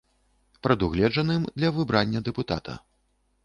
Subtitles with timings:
[0.67, 2.73] Прадугледжаным для выбрання дэпутата.